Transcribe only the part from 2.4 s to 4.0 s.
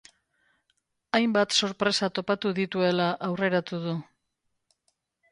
dituela aurreratu du.